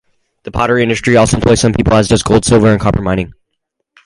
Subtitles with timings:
[0.45, 3.33] The pottery industry also employs some people as does gold, silver and copper mining.